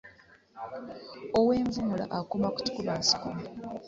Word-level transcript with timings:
Ow'envumula 1.39 2.05
akoma 2.19 2.47
ku 2.53 2.59
kikuba 2.65 2.93
nsiko. 2.99 3.29